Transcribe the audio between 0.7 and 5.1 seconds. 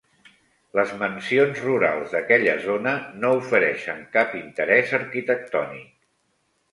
Les mansions rurals d'aquella zona no ofereixen cap interès